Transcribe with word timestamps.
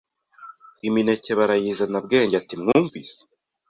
Imineke 0.87 1.31
barayizana 1.39 1.97
Bwenge 2.05 2.35
ati 2.41 2.53
mwumvise 2.61 3.19